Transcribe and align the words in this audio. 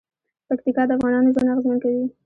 پکتیکا 0.47 0.83
د 0.87 0.91
افغانانو 0.97 1.33
ژوند 1.35 1.51
اغېزمن 1.51 1.77
کوي. 1.83 2.05